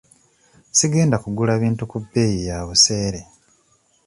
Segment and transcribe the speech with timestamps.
[0.77, 3.21] Sigenda kugula bintu ku bbeeyi ya buseere.